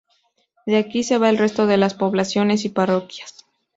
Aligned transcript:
De 0.65 0.77
aquí 0.77 1.03
se 1.03 1.19
va 1.19 1.29
al 1.29 1.37
resto 1.37 1.67
de 1.67 1.77
las 1.77 1.93
poblaciones 1.93 2.65
y 2.65 2.69
parroquias. 2.69 3.45